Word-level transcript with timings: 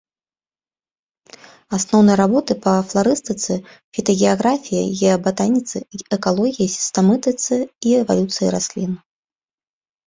Асноўныя 1.77 2.15
работы 2.23 2.51
па 2.63 2.73
фларыстыцы, 2.93 3.53
фітагеаграфіі, 3.99 4.83
геабатаніцы, 5.03 5.77
экалогіі, 6.19 6.67
сістэматыцы 6.79 7.53
і 7.91 7.97
эвалюцыі 8.01 8.47
раслін. 8.59 8.91